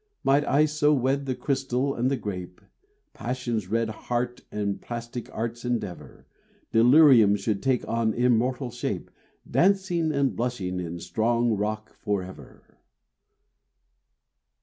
Might 0.23 0.43
I 0.47 0.65
so 0.65 0.95
wed 0.95 1.27
the 1.27 1.35
crystal 1.35 1.93
and 1.93 2.09
the 2.09 2.17
grape, 2.17 2.59
Passion's 3.13 3.67
red 3.69 3.87
heart 3.89 4.41
and 4.51 4.81
plastic 4.81 5.29
Art's 5.31 5.63
endeavor, 5.63 6.25
Delirium 6.71 7.35
should 7.35 7.61
take 7.61 7.87
on 7.87 8.15
immortal 8.15 8.71
shape, 8.71 9.11
Dancing 9.47 10.11
and 10.11 10.35
blushing 10.35 10.79
in 10.79 10.97
strong 10.97 11.51
rock 11.51 11.93
forever. 11.93 12.79